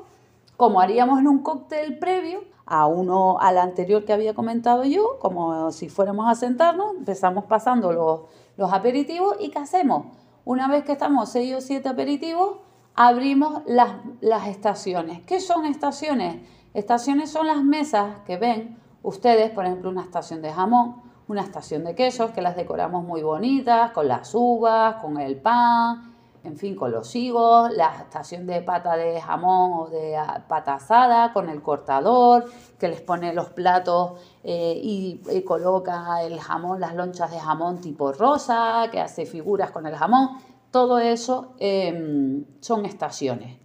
como 0.58 0.80
haríamos 0.80 1.20
en 1.20 1.28
un 1.28 1.38
cóctel 1.38 1.99
previo 1.99 2.40
a 2.66 2.87
uno 2.87 3.38
al 3.40 3.58
anterior 3.58 4.04
que 4.04 4.12
había 4.12 4.35
comentado 4.35 4.85
yo, 4.85 5.18
como 5.20 5.70
si 5.70 5.88
fuéramos 5.88 6.28
a 6.28 6.35
sentarnos, 6.35 6.97
empezamos 6.97 7.44
pasando 7.44 7.92
los, 7.92 8.23
los 8.56 8.73
aperitivos 8.73 9.37
y 9.38 9.50
¿qué 9.50 9.61
hacemos? 9.61 10.06
Una 10.44 10.66
vez 10.66 10.82
que 10.82 10.92
estamos 10.92 11.28
seis 11.28 11.54
o 11.54 11.61
siete 11.61 11.88
aperitivos, 11.88 12.56
abrimos 12.97 13.62
las, 13.66 13.92
las 14.20 14.49
estaciones. 14.49 15.23
¿Qué 15.23 15.38
son 15.38 15.64
estaciones? 15.64 16.42
Estaciones 16.75 17.30
son 17.30 17.47
las 17.47 17.62
mesas 17.62 18.16
que 18.26 18.37
ven 18.37 18.77
ustedes, 19.02 19.50
por 19.50 19.64
ejemplo, 19.64 19.90
una 19.90 20.02
estación 20.02 20.42
de 20.42 20.52
jamón, 20.52 21.02
una 21.28 21.42
estación 21.42 21.84
de 21.84 21.94
quesos, 21.94 22.30
que 22.30 22.40
las 22.40 22.56
decoramos 22.56 23.04
muy 23.04 23.22
bonitas, 23.22 23.90
con 23.92 24.08
las 24.08 24.34
uvas, 24.34 24.96
con 24.96 25.20
el 25.20 25.36
pan, 25.36 26.14
en 26.44 26.56
fin, 26.56 26.74
con 26.74 26.90
los 26.90 27.14
higos, 27.14 27.70
la 27.74 27.96
estación 27.98 28.46
de 28.46 28.62
pata 28.62 28.96
de 28.96 29.20
jamón 29.20 29.72
o 29.74 29.88
de 29.88 30.16
ah, 30.16 30.44
pata 30.48 30.74
asada, 30.74 31.32
con 31.32 31.48
el 31.48 31.62
cortador, 31.62 32.50
que 32.78 32.88
les 32.88 33.00
pone 33.00 33.32
los 33.34 33.50
platos 33.50 34.20
eh, 34.44 34.80
y, 34.82 35.20
coloca 35.46 36.22
el 36.22 36.40
jamón, 36.40 36.80
las 36.80 36.94
lonchas 36.94 37.30
de 37.30 37.38
jamón 37.38 37.80
tipo 37.80 38.12
rosa, 38.12 38.88
que 38.90 39.00
hace 39.00 39.26
figuras 39.26 39.70
con 39.70 39.86
el 39.86 39.94
jamón. 39.94 40.38
Todo 40.70 40.98
eso 40.98 41.54
em, 41.58 42.44
son 42.60 42.84
estaciones. 42.84 43.58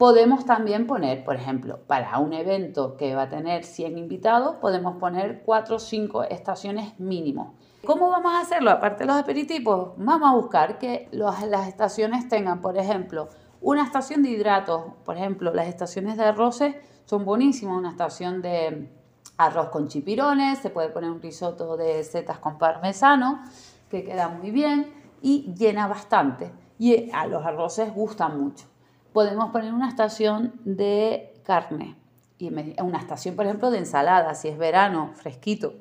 Podemos 0.00 0.46
también 0.46 0.86
poner, 0.86 1.24
por 1.24 1.36
ejemplo, 1.36 1.80
para 1.86 2.18
un 2.20 2.32
evento 2.32 2.96
que 2.96 3.14
va 3.14 3.24
a 3.24 3.28
tener 3.28 3.64
100 3.64 3.98
invitados, 3.98 4.56
podemos 4.56 4.96
poner 4.96 5.42
4 5.44 5.76
o 5.76 5.78
5 5.78 6.22
estaciones 6.22 6.98
mínimo. 6.98 7.52
¿Cómo 7.84 8.08
vamos 8.08 8.32
a 8.32 8.40
hacerlo? 8.40 8.70
Aparte 8.70 9.00
de 9.00 9.08
los 9.08 9.16
aperitivos, 9.16 9.92
vamos 9.98 10.30
a 10.30 10.34
buscar 10.34 10.78
que 10.78 11.10
las 11.12 11.68
estaciones 11.68 12.30
tengan, 12.30 12.62
por 12.62 12.78
ejemplo, 12.78 13.28
una 13.60 13.84
estación 13.84 14.22
de 14.22 14.30
hidratos. 14.30 14.84
Por 15.04 15.18
ejemplo, 15.18 15.52
las 15.52 15.68
estaciones 15.68 16.16
de 16.16 16.24
arroces 16.24 16.76
son 17.04 17.26
buenísimas. 17.26 17.76
Una 17.76 17.90
estación 17.90 18.40
de 18.40 18.90
arroz 19.36 19.68
con 19.68 19.88
chipirones, 19.88 20.60
se 20.60 20.70
puede 20.70 20.88
poner 20.88 21.10
un 21.10 21.20
risotto 21.20 21.76
de 21.76 22.02
setas 22.04 22.38
con 22.38 22.56
parmesano, 22.56 23.42
que 23.90 24.02
queda 24.02 24.30
muy 24.30 24.50
bien 24.50 24.94
y 25.20 25.52
llena 25.52 25.88
bastante. 25.88 26.52
Y 26.78 27.10
a 27.12 27.26
los 27.26 27.44
arroces 27.44 27.92
gustan 27.92 28.40
mucho 28.40 28.70
podemos 29.12 29.50
poner 29.50 29.72
una 29.72 29.88
estación 29.88 30.52
de 30.64 31.34
carne 31.44 31.96
y 32.38 32.48
una 32.80 32.98
estación, 32.98 33.36
por 33.36 33.44
ejemplo, 33.44 33.70
de 33.70 33.78
ensalada, 33.78 34.34
si 34.34 34.48
es 34.48 34.56
verano, 34.56 35.10
fresquito. 35.14 35.74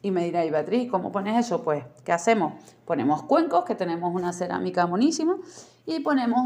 Y 0.00 0.10
me 0.10 0.24
dirá, 0.24 0.44
Beatriz, 0.44 0.90
¿cómo 0.90 1.12
pones 1.12 1.38
eso? 1.46 1.62
Pues, 1.62 1.84
¿qué 2.04 2.12
hacemos? 2.12 2.54
Ponemos 2.84 3.22
cuencos, 3.22 3.64
que 3.64 3.74
tenemos 3.74 4.14
una 4.14 4.32
cerámica 4.32 4.86
monísima, 4.86 5.36
y 5.86 6.00
ponemos 6.00 6.40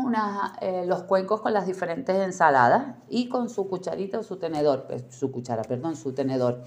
eh, 0.60 0.84
los 0.86 1.02
cuencos 1.02 1.40
con 1.40 1.52
las 1.52 1.66
diferentes 1.66 2.16
ensaladas 2.16 2.96
y 3.08 3.28
con 3.28 3.48
su 3.48 3.68
cucharita 3.68 4.18
o 4.18 4.22
su 4.22 4.36
tenedor, 4.36 4.84
pues, 4.86 5.04
su 5.10 5.30
cuchara, 5.32 5.62
perdón, 5.62 5.96
su 5.96 6.12
tenedor. 6.12 6.62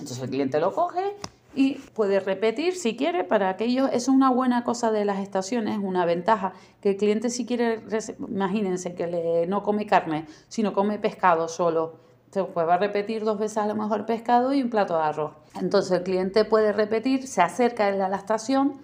Entonces 0.00 0.22
el 0.22 0.30
cliente 0.30 0.60
lo 0.60 0.72
coge 0.72 1.16
y 1.54 1.74
puede 1.94 2.20
repetir 2.20 2.74
si 2.74 2.96
quiere 2.96 3.24
para 3.24 3.48
aquellos, 3.48 3.90
es 3.92 4.08
una 4.08 4.30
buena 4.30 4.64
cosa 4.64 4.90
de 4.90 5.04
las 5.04 5.18
estaciones, 5.18 5.78
una 5.82 6.04
ventaja, 6.04 6.52
que 6.80 6.90
el 6.90 6.96
cliente 6.96 7.30
si 7.30 7.46
quiere, 7.46 7.82
imagínense 8.28 8.94
que 8.94 9.06
le, 9.06 9.46
no 9.46 9.62
come 9.62 9.86
carne, 9.86 10.26
sino 10.48 10.72
come 10.72 10.98
pescado 10.98 11.48
solo, 11.48 11.96
pues 12.30 12.68
va 12.68 12.74
a 12.74 12.78
repetir 12.78 13.24
dos 13.24 13.38
veces 13.38 13.58
a 13.58 13.66
lo 13.66 13.74
mejor 13.74 14.04
pescado 14.04 14.52
y 14.52 14.62
un 14.62 14.70
plato 14.70 14.96
de 14.96 15.02
arroz. 15.02 15.32
Entonces 15.60 15.92
el 15.92 16.02
cliente 16.02 16.44
puede 16.44 16.72
repetir, 16.72 17.26
se 17.26 17.40
acerca 17.40 17.88
a 17.88 17.92
la 17.92 18.16
estación, 18.16 18.74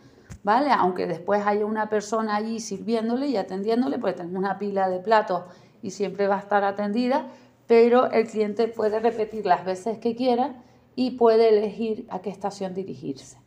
¿vale? 0.42 0.70
Aunque 0.70 1.06
después 1.06 1.46
haya 1.46 1.66
una 1.66 1.88
persona 1.88 2.36
allí 2.36 2.60
sirviéndole 2.60 3.26
y 3.26 3.36
atendiéndole, 3.36 3.98
pues 3.98 4.16
tenemos 4.16 4.38
una 4.38 4.58
pila 4.58 4.88
de 4.88 5.00
platos 5.00 5.42
y 5.82 5.90
siempre 5.90 6.26
va 6.26 6.36
a 6.36 6.40
estar 6.40 6.64
atendida, 6.64 7.26
pero 7.66 8.10
el 8.10 8.26
cliente 8.26 8.68
puede 8.68 8.98
repetir 8.98 9.44
las 9.44 9.64
veces 9.64 9.98
que 9.98 10.16
quiera 10.16 10.54
y 10.96 11.12
puede 11.12 11.48
elegir 11.48 12.06
a 12.10 12.20
qué 12.20 12.30
estación 12.30 12.74
dirigirse. 12.74 13.38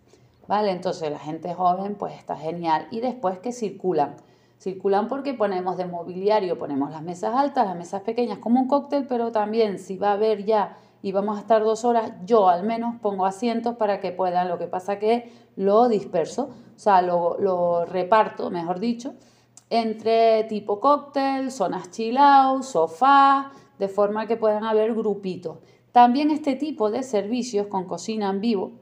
¿Vale? 0.48 0.72
Entonces 0.72 1.12
la 1.12 1.20
gente 1.20 1.54
joven 1.54 1.96
pues 1.96 2.13
está 2.13 2.36
genial. 2.36 2.88
Y 2.92 3.01
después 3.01 3.39
que 3.39 3.51
circulan. 3.51 4.16
Circulan 4.60 5.08
porque 5.08 5.34
ponemos 5.34 5.77
de 5.77 5.86
mobiliario, 5.86 6.58
ponemos 6.58 6.89
las 6.89 7.01
mesas 7.01 7.36
altas, 7.36 7.68
las 7.68 7.75
mesas 7.75 8.01
pequeñas 8.01 8.39
como 8.39 8.60
un 8.60 8.68
cóctel, 8.68 9.06
pero 9.08 9.32
también 9.32 9.77
si 9.77 9.98
va 9.98 10.10
a 10.10 10.13
haber 10.13 10.46
ya 10.46 10.77
y 11.01 11.12
vamos 11.12 11.38
a 11.38 11.42
estar 11.42 11.63
dos 11.63 11.86
horas, 11.86 12.13
yo 12.25 12.50
al 12.50 12.63
menos 12.63 12.96
pongo 13.00 13.25
asientos 13.25 13.75
para 13.75 14.00
que 14.00 14.12
puedan, 14.12 14.48
lo 14.48 14.58
que 14.58 14.68
pasa 14.68 14.98
que 14.98 15.32
lo 15.56 15.88
disperso, 15.88 16.50
o 16.75 16.80
sea, 16.80 17.01
lo, 17.01 17.38
lo 17.39 17.86
reparto, 17.86 18.50
mejor 18.50 18.80
dicho, 18.80 19.13
entre 19.70 20.44
tipo 20.46 20.80
cóctel, 20.80 21.51
zonas 21.51 21.92
chill 21.92 22.18
sofá, 22.62 23.51
de 23.77 23.88
forma 23.88 24.25
que 24.27 24.38
puedan 24.38 24.63
haber 24.63 24.94
grupitos. 24.96 25.58
También 25.98 26.30
este 26.30 26.56
tipo 26.56 26.92
de 26.92 27.01
servicios 27.01 27.66
con 27.66 27.86
cocina 27.86 28.30
en 28.30 28.39
vivo 28.39 28.74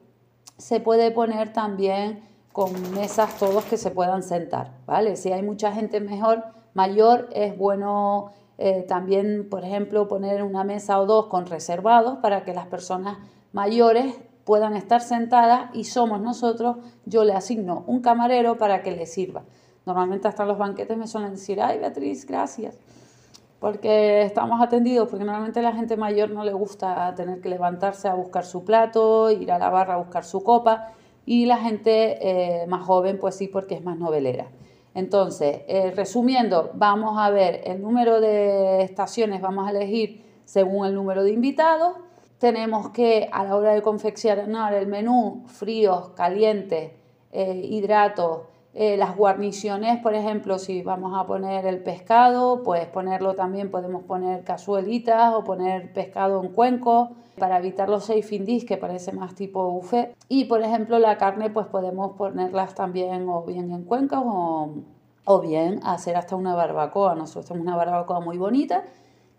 se 0.57 0.81
puede 0.81 1.12
poner 1.12 1.53
también 1.53 2.19
con 2.51 2.74
mesas 2.93 3.39
todos 3.39 3.63
que 3.63 3.77
se 3.77 3.89
puedan 3.89 4.22
sentar, 4.22 4.74
¿vale? 4.86 5.15
Si 5.15 5.31
hay 5.31 5.41
mucha 5.41 5.72
gente 5.72 6.01
mejor, 6.01 6.43
mayor, 6.74 7.29
es 7.31 7.57
bueno 7.57 8.34
eh, 8.57 8.84
también, 8.86 9.48
por 9.50 9.63
ejemplo, 9.63 10.10
poner 10.10 10.43
una 10.43 10.65
mesa 10.65 11.00
o 11.00 11.05
dos 11.05 11.27
con 11.27 11.45
reservados 11.45 12.17
para 12.17 12.43
que 12.43 12.53
las 12.53 12.67
personas 12.67 13.17
mayores 13.53 14.19
puedan 14.43 14.75
estar 14.75 15.00
sentadas 15.00 15.69
y 15.74 15.86
somos 15.86 16.19
nosotros, 16.19 16.79
yo 17.05 17.24
le 17.24 17.31
asigno 17.31 17.86
un 17.88 18.01
camarero 18.01 18.57
para 18.57 18.84
que 18.84 18.91
le 18.91 19.05
sirva. 19.05 19.45
Normalmente 19.86 20.27
hasta 20.27 20.43
los 20.45 20.57
banquetes 20.57 20.98
me 20.98 21.07
suelen 21.07 21.31
decir, 21.31 21.62
ay 21.62 21.79
Beatriz, 21.79 22.25
gracias 22.25 22.77
porque 23.59 24.24
estamos 24.24 24.62
atendidos, 24.62 25.07
porque 25.09 25.25
normalmente 25.25 25.62
la 25.62 25.74
gente 25.74 25.97
mayor 25.97 26.29
no 26.29 26.43
le 26.43 26.53
gusta 26.53 27.13
tener 27.15 27.41
que 27.41 27.50
levantarse 27.50 28.07
a 28.07 28.13
buscar 28.13 28.45
su 28.45 28.63
plato, 28.63 29.31
ir 29.31 29.51
a 29.51 29.59
la 29.59 29.69
barra 29.69 29.95
a 29.95 29.97
buscar 29.97 30.24
su 30.24 30.43
copa, 30.43 30.93
y 31.25 31.45
la 31.45 31.57
gente 31.57 32.17
eh, 32.21 32.67
más 32.67 32.85
joven, 32.85 33.17
pues 33.19 33.35
sí, 33.35 33.47
porque 33.47 33.75
es 33.75 33.83
más 33.83 33.97
novelera. 33.97 34.47
Entonces, 34.93 35.62
eh, 35.67 35.91
resumiendo, 35.95 36.71
vamos 36.74 37.17
a 37.17 37.29
ver 37.29 37.62
el 37.65 37.81
número 37.81 38.21
de 38.21 38.81
estaciones, 38.81 39.41
vamos 39.41 39.67
a 39.67 39.71
elegir 39.71 40.24
según 40.45 40.85
el 40.85 40.93
número 40.93 41.24
de 41.24 41.31
invitados. 41.31 41.97
Tenemos 42.38 42.89
que 42.91 43.27
a 43.31 43.43
la 43.43 43.55
hora 43.55 43.74
de 43.74 43.81
confeccionar 43.81 44.74
el 44.74 44.88
menú, 44.88 45.43
fríos, 45.47 46.09
calientes, 46.09 46.91
eh, 47.31 47.62
hidratos, 47.69 48.43
eh, 48.77 48.98
las 48.98 49.15
guarniciones, 49.15 50.01
por 50.01 50.15
ejemplo, 50.15 50.60
si 50.60 50.82
vamos 50.82 51.17
a 51.17 51.25
poner 51.25 51.65
el 51.65 51.82
pescado, 51.82 52.62
pues 52.62 52.86
ponerlo 52.88 53.34
también, 53.34 53.72
podemos 53.72 54.03
poner 54.03 54.44
cazuelitas 54.44 55.34
o 55.34 55.46
poner 55.46 55.94
pescado 55.94 56.44
en 56.44 56.50
cuenco 56.50 57.12
para 57.38 57.58
evitar 57.58 57.88
los 57.88 58.03
safe 58.03 58.39
dish 58.39 58.65
que 58.65 58.75
parece 58.75 59.13
más 59.13 59.34
tipo 59.34 59.72
buffet. 59.72 60.13
Y 60.27 60.46
por 60.46 60.62
ejemplo 60.62 61.00
la 61.00 61.17
carne 61.17 61.50
pues 61.50 61.67
podemos 61.67 62.17
ponerlas 62.17 62.75
también 62.75 63.29
o 63.29 63.44
bien 63.44 63.72
en 63.72 63.86
cuencos 63.86 64.22
o, 64.25 64.74
o 65.24 65.39
bien 65.39 65.79
hacer 65.84 66.17
hasta 66.17 66.36
una 66.36 66.53
barbacoa. 66.53 67.15
Nosotros 67.15 67.46
tenemos 67.46 67.67
una 67.67 67.77
barbacoa 67.77 68.20
muy 68.20 68.38
bonita 68.38 68.84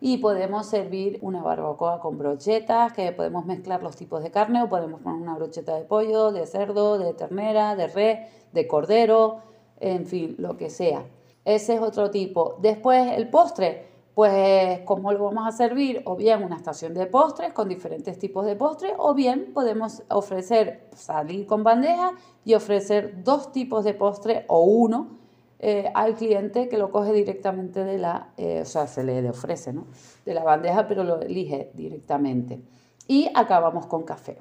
y 0.00 0.18
podemos 0.18 0.66
servir 0.66 1.18
una 1.22 1.42
barbacoa 1.42 2.00
con 2.00 2.18
brochetas, 2.18 2.92
que 2.92 3.12
podemos 3.12 3.46
mezclar 3.46 3.82
los 3.82 3.96
tipos 3.96 4.22
de 4.22 4.30
carne 4.30 4.62
o 4.62 4.68
podemos 4.68 5.00
poner 5.00 5.20
una 5.20 5.36
brocheta 5.36 5.74
de 5.74 5.84
pollo, 5.84 6.32
de 6.32 6.46
cerdo, 6.46 6.98
de 6.98 7.14
ternera, 7.14 7.76
de 7.76 7.86
res, 7.88 8.28
de 8.52 8.66
cordero, 8.66 9.38
en 9.80 10.06
fin, 10.06 10.34
lo 10.38 10.56
que 10.56 10.70
sea. 10.70 11.06
Ese 11.44 11.74
es 11.74 11.80
otro 11.80 12.10
tipo. 12.10 12.56
Después 12.60 13.12
el 13.16 13.30
postre, 13.30 13.88
pues 14.14 14.80
cómo 14.84 15.12
lo 15.12 15.24
vamos 15.24 15.46
a 15.46 15.52
servir, 15.52 16.02
o 16.04 16.16
bien 16.16 16.42
una 16.42 16.56
estación 16.56 16.94
de 16.94 17.06
postres 17.06 17.52
con 17.52 17.68
diferentes 17.68 18.18
tipos 18.18 18.44
de 18.46 18.56
postres, 18.56 18.92
o 18.98 19.14
bien 19.14 19.52
podemos 19.54 20.02
ofrecer, 20.10 20.88
salir 20.94 21.46
con 21.46 21.62
bandeja 21.62 22.12
y 22.44 22.54
ofrecer 22.54 23.22
dos 23.24 23.52
tipos 23.52 23.84
de 23.84 23.94
postre 23.94 24.44
o 24.48 24.60
uno 24.60 25.25
eh, 25.58 25.90
al 25.94 26.14
cliente 26.14 26.68
que 26.68 26.76
lo 26.76 26.90
coge 26.90 27.12
directamente 27.12 27.82
de 27.84 27.98
la, 27.98 28.32
eh, 28.36 28.60
o 28.62 28.64
sea, 28.64 28.86
se 28.86 29.04
le 29.04 29.28
ofrece, 29.28 29.72
¿no? 29.72 29.86
De 30.24 30.34
la 30.34 30.44
bandeja, 30.44 30.86
pero 30.86 31.02
lo 31.04 31.20
elige 31.20 31.70
directamente. 31.74 32.60
Y 33.08 33.30
acabamos 33.34 33.86
con 33.86 34.02
café. 34.02 34.38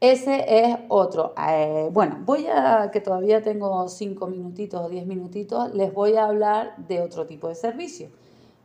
Ese 0.00 0.44
es 0.48 0.76
otro. 0.88 1.34
Eh, 1.48 1.90
bueno, 1.92 2.18
voy 2.24 2.46
a, 2.46 2.90
que 2.92 3.00
todavía 3.00 3.42
tengo 3.42 3.88
cinco 3.88 4.28
minutitos 4.28 4.80
o 4.80 4.88
diez 4.88 5.06
minutitos, 5.06 5.74
les 5.74 5.92
voy 5.92 6.16
a 6.16 6.26
hablar 6.26 6.76
de 6.88 7.00
otro 7.02 7.26
tipo 7.26 7.48
de 7.48 7.56
servicio. 7.56 8.08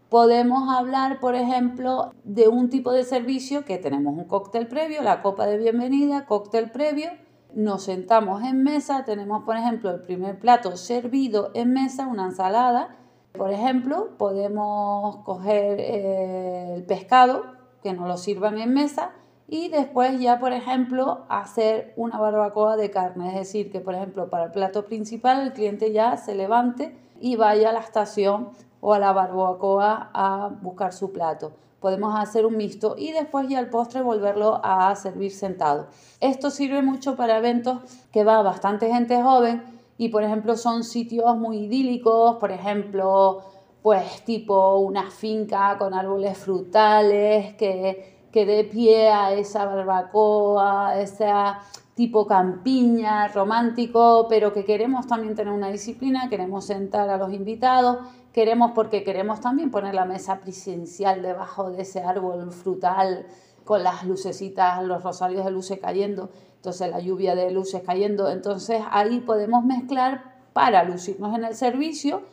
Podemos 0.10 0.70
hablar, 0.70 1.20
por 1.20 1.34
ejemplo, 1.34 2.12
de 2.24 2.48
un 2.48 2.70
tipo 2.70 2.92
de 2.92 3.04
servicio 3.04 3.66
que 3.66 3.80
tenemos 3.80 4.16
un 4.16 4.26
cóctel 4.26 4.68
previo, 4.68 5.02
la 5.02 5.24
copa 5.24 5.48
de 5.48 5.58
bienvenida, 5.58 6.28
cóctel 6.28 6.70
previo, 6.70 7.10
nos 7.56 7.84
sentamos 7.84 8.44
en 8.44 8.64
mesa, 8.64 9.06
tenemos 9.06 9.44
por 9.44 9.58
ejemplo 9.58 9.92
el 9.92 10.02
primer 10.02 10.40
plato 10.40 10.76
servido 10.76 11.52
en 11.54 11.74
mesa, 11.74 12.08
una 12.08 12.26
ensalada. 12.26 12.96
Por 13.34 13.52
ejemplo, 13.52 14.10
podemos 14.18 15.18
coger 15.18 15.80
eh, 15.80 16.76
el 16.76 16.84
pescado, 16.84 17.44
que 17.82 17.94
nos 17.94 18.08
lo 18.08 18.18
sirvan 18.18 18.60
en 18.60 18.74
mesa, 18.74 19.12
y 19.48 19.70
después 19.70 20.20
ya, 20.20 20.40
por 20.40 20.54
ejemplo, 20.54 21.26
hacer 21.30 21.94
una 21.96 22.18
barbacoa 22.20 22.78
de 22.78 22.92
carne. 22.92 23.30
Es 23.30 23.36
decir, 23.36 23.72
que 23.72 23.82
por 23.82 23.96
ejemplo 23.96 24.30
para 24.30 24.46
el 24.46 24.52
plato 24.52 24.86
principal 24.86 25.42
el 25.42 25.54
cliente 25.54 25.92
ya 25.92 26.18
se 26.18 26.36
levante 26.36 26.98
y 27.20 27.36
vaya 27.36 27.70
a 27.70 27.74
la 27.74 27.80
estación 27.80 28.50
o 28.82 28.94
a 28.94 29.00
la 29.00 29.12
barbacoa 29.14 30.12
a 30.14 30.50
buscar 30.62 30.94
su 30.94 31.12
plato 31.12 31.54
podemos 31.84 32.18
hacer 32.18 32.46
un 32.46 32.56
mixto 32.56 32.96
y 32.98 33.12
después 33.12 33.50
ya 33.50 33.60
al 33.60 33.70
postre 33.70 34.02
volverlo 34.02 34.62
a 34.64 34.96
servir 34.96 35.34
sentado. 35.34 35.88
Esto 36.22 36.50
sirve 36.50 36.82
mucho 36.82 37.18
para 37.18 37.38
eventos 37.38 37.80
que 38.10 38.24
va 38.24 38.42
bastante 38.42 38.88
gente 38.88 39.22
joven 39.22 39.62
y 39.98 40.08
por 40.08 40.24
ejemplo 40.24 40.56
son 40.56 40.86
sitios 40.86 41.36
muy 41.36 41.66
idílicos, 41.66 42.38
por 42.38 42.54
ejemplo 42.54 43.42
pues 43.82 44.24
tipo 44.24 44.78
una 44.78 45.12
finca 45.12 45.78
con 45.78 45.94
árboles 45.94 46.38
frutales, 46.38 47.54
que, 47.56 48.13
que 48.34 48.48
dé 48.48 48.64
pie 48.64 49.10
a 49.10 49.32
esa 49.32 49.66
barbacoa, 49.66 51.00
esa 51.00 51.60
tipo 51.94 52.26
campiña, 52.26 53.28
romántico, 53.28 54.26
pero 54.28 54.52
que 54.52 54.66
queremos 54.66 55.06
también 55.06 55.36
tener 55.36 55.54
una 55.54 55.70
disciplina, 55.70 56.28
queremos 56.30 56.66
sentar 56.66 57.10
a 57.12 57.18
los 57.18 57.32
invitados, 57.32 58.00
queremos 58.34 58.72
porque 58.74 59.04
queremos 59.04 59.40
también 59.40 59.70
poner 59.70 59.94
la 59.94 60.06
mesa 60.06 60.40
presencial 60.40 61.22
debajo 61.22 61.70
de 61.70 61.84
ese 61.84 62.02
árbol 62.02 62.52
frutal 62.52 63.28
con 63.64 63.84
las 63.84 64.04
lucecitas, 64.04 64.84
los 64.84 65.04
rosarios 65.04 65.46
de 65.46 65.52
luces 65.52 65.80
cayendo, 65.80 66.32
entonces 66.56 66.90
la 66.90 67.00
lluvia 67.00 67.36
de 67.36 67.52
luces 67.52 67.84
cayendo, 67.86 68.32
entonces 68.32 68.82
ahí 68.90 69.20
podemos 69.20 69.64
mezclar 69.64 70.34
para 70.54 70.84
lucirnos 70.84 71.36
en 71.36 71.46
el 71.46 71.54
servicio, 71.54 72.24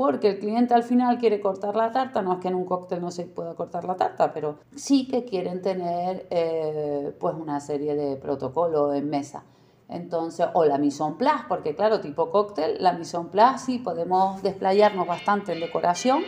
porque 0.00 0.28
el 0.28 0.38
cliente 0.38 0.72
al 0.72 0.82
final 0.82 1.18
quiere 1.18 1.42
cortar 1.42 1.76
la 1.76 1.92
tarta, 1.92 2.22
no 2.22 2.32
es 2.32 2.38
que 2.38 2.48
en 2.48 2.54
un 2.54 2.64
cóctel 2.64 3.02
no 3.02 3.10
se 3.10 3.26
pueda 3.26 3.52
cortar 3.54 3.84
la 3.84 3.96
tarta, 3.96 4.32
pero 4.32 4.56
sí 4.74 5.06
que 5.06 5.26
quieren 5.26 5.60
tener 5.60 6.26
eh, 6.30 7.14
pues 7.20 7.34
una 7.34 7.60
serie 7.60 7.94
de 7.94 8.16
protocolos 8.16 8.94
en 8.94 9.10
mesa. 9.10 9.42
Entonces, 9.90 10.46
o 10.54 10.64
la 10.64 10.78
mise 10.78 11.04
en 11.04 11.18
place, 11.18 11.44
porque 11.46 11.74
claro, 11.74 12.00
tipo 12.00 12.30
cóctel, 12.30 12.82
la 12.82 12.94
mise 12.94 13.18
en 13.18 13.26
place 13.26 13.66
sí 13.66 13.78
podemos 13.78 14.42
desplayarnos 14.42 15.06
bastante 15.06 15.52
en 15.52 15.60
decoración, 15.60 16.22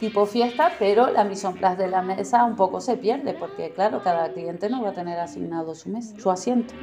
tipo 0.00 0.26
fiesta, 0.26 0.72
pero 0.78 1.10
la 1.10 1.24
mise 1.24 1.46
en 1.46 1.54
place 1.54 1.78
de 1.78 1.88
la 1.88 2.02
mesa 2.02 2.44
un 2.44 2.56
poco 2.56 2.82
se 2.82 2.98
pierde, 2.98 3.32
porque 3.32 3.70
claro, 3.70 4.02
cada 4.04 4.34
cliente 4.34 4.68
no 4.68 4.82
va 4.82 4.90
a 4.90 4.92
tener 4.92 5.18
asignado 5.18 5.74
su 5.74 5.88
mesa, 5.88 6.14
su 6.20 6.30
asiento. 6.30 6.74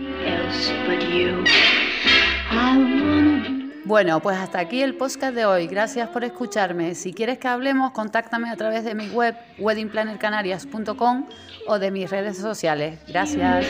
Bueno, 3.85 4.19
pues 4.19 4.35
hasta 4.37 4.57
aquí 4.59 4.81
el 4.81 4.95
podcast 4.95 5.35
de 5.35 5.45
hoy. 5.45 5.67
Gracias 5.67 6.09
por 6.09 6.23
escucharme. 6.23 6.95
Si 6.95 7.13
quieres 7.13 7.37
que 7.37 7.47
hablemos, 7.47 7.91
contáctame 7.91 8.49
a 8.49 8.55
través 8.55 8.83
de 8.83 8.95
mi 8.95 9.09
web 9.09 9.35
weddingplannercanarias.com 9.59 11.27
o 11.67 11.77
de 11.77 11.91
mis 11.91 12.09
redes 12.09 12.39
sociales. 12.39 12.97
Gracias. 13.07 13.67